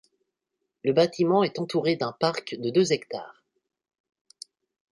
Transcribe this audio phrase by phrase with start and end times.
[0.83, 3.43] Le bâtiment est entouré d'un parc de deux hectares.